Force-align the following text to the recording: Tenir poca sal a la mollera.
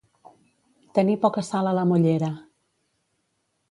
Tenir 0.99 1.19
poca 1.27 1.45
sal 1.51 1.71
a 1.73 1.77
la 1.81 1.87
mollera. 1.93 2.35